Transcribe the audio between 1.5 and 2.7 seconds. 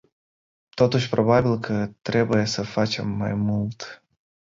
că trebuie să